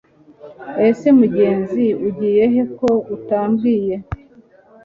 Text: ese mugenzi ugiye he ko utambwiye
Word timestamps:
ese 0.89 1.07
mugenzi 1.19 1.83
ugiye 2.07 2.43
he 2.53 2.63
ko 2.77 2.89
utambwiye 3.15 3.95